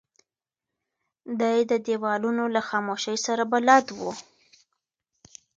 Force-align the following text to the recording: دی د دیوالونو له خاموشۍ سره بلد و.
دی 1.39 1.57
د 1.71 1.73
دیوالونو 1.85 2.43
له 2.55 2.61
خاموشۍ 2.67 3.17
سره 3.25 3.43
بلد 3.53 3.85
و. 3.97 3.99